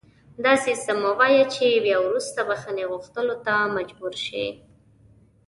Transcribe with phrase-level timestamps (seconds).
[0.45, 4.45] داسې څه مه وایه چې بیا وروسته بښنې غوښتلو ته مجبور شې